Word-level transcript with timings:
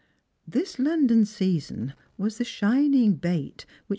This 0.47 0.79
London 0.79 1.25
season 1.25 1.93
was 2.17 2.39
the 2.39 2.43
shining 2.43 3.17
bait 3.17 3.67
which 3.85 3.89
Mrg. 3.89 3.89